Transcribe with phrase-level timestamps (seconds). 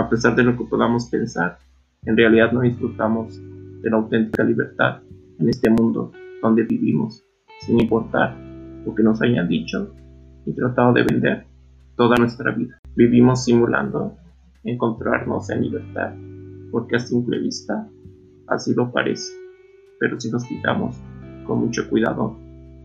[0.00, 1.58] A pesar de lo que podamos pensar,
[2.06, 3.38] en realidad no disfrutamos
[3.82, 5.02] de la auténtica libertad
[5.38, 7.22] en este mundo donde vivimos,
[7.60, 8.34] sin importar
[8.86, 9.92] lo que nos hayan dicho
[10.46, 11.44] y tratado de vender
[11.98, 12.80] toda nuestra vida.
[12.96, 14.16] Vivimos simulando
[14.64, 16.14] encontrarnos en libertad,
[16.70, 17.86] porque a simple vista
[18.46, 19.34] así lo parece.
[19.98, 20.96] Pero si nos fijamos
[21.46, 22.38] con mucho cuidado,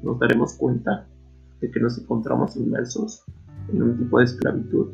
[0.04, 1.07] nos daremos cuenta
[1.61, 3.24] de que nos encontramos inmersos
[3.70, 4.88] en un tipo de esclavitud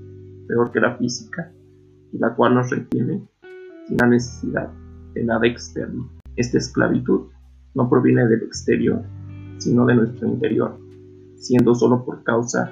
[0.47, 1.51] peor que la física,
[2.11, 3.27] y la cual nos retiene
[3.87, 4.69] sin la necesidad
[5.13, 6.09] de nada externo.
[6.35, 7.27] Esta esclavitud
[7.73, 9.03] no proviene del exterior,
[9.57, 10.77] sino de nuestro interior,
[11.35, 12.71] siendo solo por causa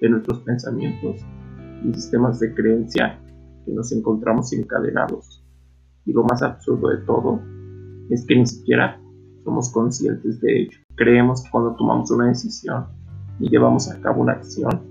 [0.00, 1.24] de nuestros pensamientos
[1.84, 3.20] y sistemas de creencia
[3.64, 5.44] que nos encontramos encadenados.
[6.06, 7.40] Y lo más absurdo de todo
[8.08, 9.00] es que ni siquiera
[9.44, 10.78] somos conscientes de ello.
[10.96, 12.86] Creemos que cuando tomamos una decisión
[13.38, 14.82] y llevamos a cabo una acción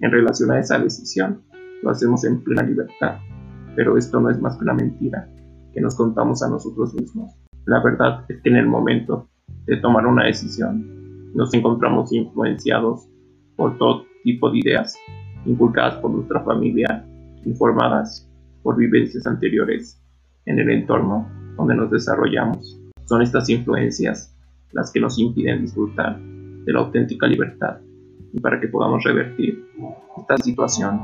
[0.00, 1.42] en relación a esa decisión,
[1.82, 3.18] lo hacemos en plena libertad.
[3.80, 5.26] Pero esto no es más que una mentira
[5.72, 7.32] que nos contamos a nosotros mismos.
[7.64, 9.30] La verdad es que en el momento
[9.64, 13.08] de tomar una decisión nos encontramos influenciados
[13.56, 14.98] por todo tipo de ideas
[15.46, 17.06] inculcadas por nuestra familia,
[17.46, 18.30] informadas
[18.62, 19.98] por vivencias anteriores
[20.44, 22.78] en el entorno donde nos desarrollamos.
[23.06, 24.36] Son estas influencias
[24.72, 27.78] las que nos impiden disfrutar de la auténtica libertad.
[28.34, 29.64] Y para que podamos revertir
[30.18, 31.00] esta situación,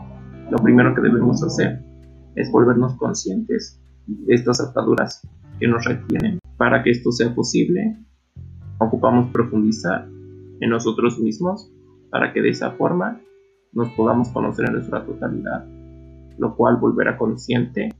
[0.50, 1.86] lo primero que debemos hacer
[2.37, 5.27] es volvernos conscientes de estas ataduras
[5.59, 6.39] que nos retienen.
[6.56, 7.97] Para que esto sea posible,
[8.78, 10.06] ocupamos profundizar
[10.61, 11.70] en nosotros mismos
[12.11, 13.20] para que de esa forma
[13.73, 15.67] nos podamos conocer en nuestra totalidad,
[16.39, 17.91] lo cual volverá consciente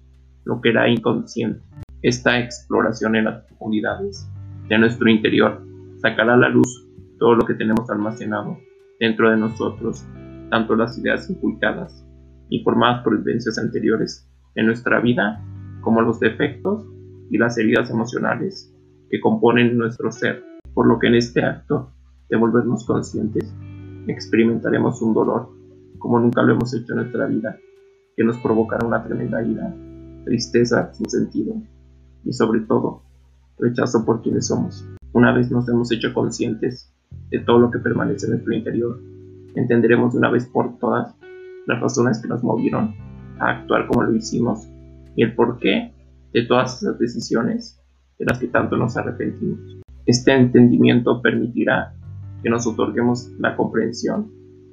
[0.45, 1.63] lo que era inconsciente.
[2.03, 4.31] Esta exploración en las profundidades
[4.69, 5.63] de nuestro interior
[6.01, 6.87] sacará a la luz
[7.19, 8.59] todo lo que tenemos almacenado
[9.01, 10.05] dentro de nosotros,
[10.51, 12.07] tanto las ideas inculcadas
[12.49, 15.43] y formadas por vivencias anteriores en nuestra vida,
[15.83, 16.85] como los defectos
[17.31, 18.75] y las heridas emocionales
[19.09, 20.43] que componen nuestro ser,
[20.75, 21.93] por lo que en este acto
[22.29, 23.55] de volvernos conscientes
[24.09, 25.49] experimentaremos un dolor
[25.99, 27.57] como nunca lo hemos hecho en nuestra vida,
[28.17, 29.75] que nos provocará una tremenda ira,
[30.25, 31.55] tristeza sin sentido
[32.25, 33.03] y sobre todo
[33.59, 34.87] rechazo por quienes somos.
[35.13, 36.93] Una vez nos hemos hecho conscientes
[37.31, 39.01] de todo lo que permanece en nuestro interior,
[39.55, 41.15] entenderemos de una vez por todas
[41.67, 42.95] las razones que nos movieron
[43.39, 44.69] a actuar como lo hicimos
[45.15, 45.93] y el porqué
[46.33, 47.81] de todas esas decisiones
[48.19, 49.79] de las que tanto nos arrepentimos.
[50.05, 51.95] Este entendimiento permitirá
[52.43, 54.31] que nos otorguemos la comprensión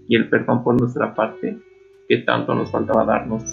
[0.07, 1.59] y el perdón por nuestra parte
[2.07, 3.44] que tanto nos faltaba darnos,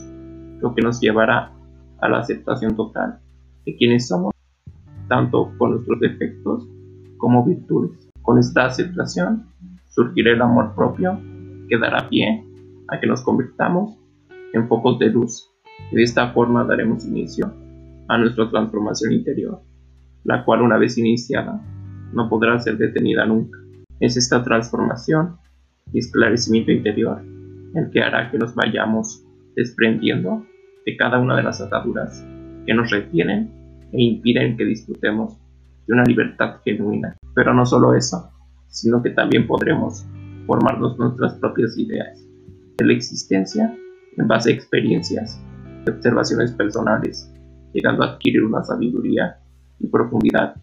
[0.60, 1.52] lo que nos llevará
[2.00, 3.20] a la aceptación total
[3.64, 4.34] de quienes somos,
[5.08, 6.68] tanto con nuestros defectos
[7.16, 8.10] como virtudes.
[8.22, 9.46] Con esta aceptación
[9.88, 11.18] surgirá el amor propio
[11.68, 12.44] que dará pie
[12.88, 13.96] a que nos convirtamos
[14.52, 15.50] en focos de luz
[15.92, 17.52] y de esta forma daremos inicio
[18.08, 19.60] a nuestra transformación interior,
[20.24, 21.60] la cual una vez iniciada
[22.12, 23.58] no podrá ser detenida nunca.
[24.00, 25.36] Es esta transformación
[25.92, 27.22] y esclarecimiento interior
[27.74, 29.24] el que hará que nos vayamos
[29.54, 30.44] desprendiendo
[30.86, 32.24] de cada una de las ataduras
[32.66, 33.50] que nos retienen
[33.92, 35.36] e impiden que disfrutemos
[35.86, 37.16] de una libertad genuina.
[37.34, 38.30] Pero no solo eso,
[38.68, 40.06] sino que también podremos
[40.46, 42.26] formarnos nuestras propias ideas
[42.78, 43.76] de la existencia
[44.16, 45.40] en base a experiencias
[45.86, 47.32] y observaciones personales,
[47.72, 49.38] llegando a adquirir una sabiduría
[49.78, 50.54] y profundidad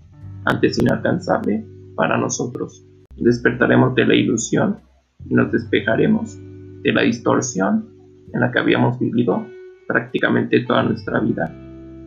[0.46, 1.66] antes inalcanzable
[1.96, 2.86] para nosotros.
[3.16, 4.78] Despertaremos de la ilusión
[5.26, 6.38] y nos despejaremos
[6.84, 7.90] de la distorsión
[8.34, 9.46] en la que habíamos vivido
[9.88, 11.54] prácticamente toda nuestra vida,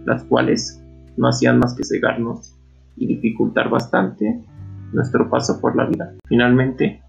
[0.05, 0.83] las cuales
[1.17, 2.57] no hacían más que cegarnos
[2.97, 4.45] y dificultar bastante
[4.93, 6.15] nuestro paso por la vida.
[6.29, 7.03] Finalmente,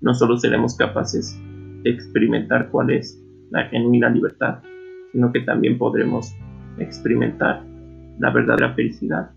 [0.00, 1.38] no solo seremos capaces
[1.82, 4.60] de experimentar cuál es la genuina libertad,
[5.12, 6.34] sino que también podremos
[6.78, 7.62] experimentar
[8.18, 9.30] la verdadera felicidad,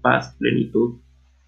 [0.00, 0.96] paz, plenitud,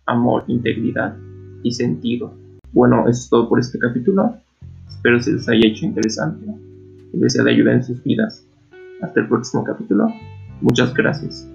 [0.06, 1.16] amor, integridad
[1.62, 4.34] y sentido bueno, eso es todo por este capítulo.
[4.88, 6.44] Espero se les haya hecho interesante
[7.12, 8.44] y les sea de ayuda en sus vidas.
[9.00, 10.08] Hasta el próximo capítulo.
[10.60, 11.48] Muchas gracias.